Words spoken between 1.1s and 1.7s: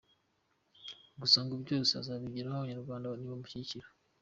Gusa ngo